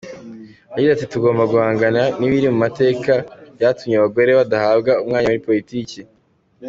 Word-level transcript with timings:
Yagize 0.71 0.91
ati 0.93 1.05
“Tugomba 1.13 1.43
guhangana 1.51 2.01
n’ibiri 2.19 2.47
mu 2.53 2.57
mateka 2.65 3.13
byatumye 3.55 3.95
abagore 3.97 4.29
badahabwa 4.39 4.91
umwanya 5.03 5.27
muri 5.29 5.45
politiki. 5.47 5.99